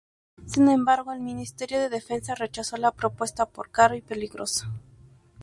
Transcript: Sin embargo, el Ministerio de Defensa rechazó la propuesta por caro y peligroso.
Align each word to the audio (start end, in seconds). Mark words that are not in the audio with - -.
Sin 0.47 0.67
embargo, 0.69 1.13
el 1.13 1.19
Ministerio 1.19 1.79
de 1.79 1.87
Defensa 1.87 2.33
rechazó 2.33 2.75
la 2.75 2.89
propuesta 2.91 3.45
por 3.45 3.69
caro 3.69 3.93
y 3.93 4.01
peligroso. 4.01 4.65